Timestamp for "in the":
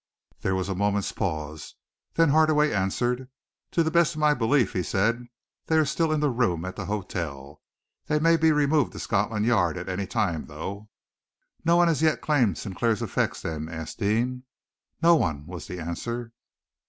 6.11-6.31